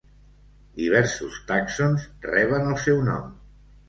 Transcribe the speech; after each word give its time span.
Diversos 0.77 1.37
tàxons 1.51 2.07
reben 2.29 2.65
el 2.71 2.79
seu 2.87 3.03
nom. 3.11 3.29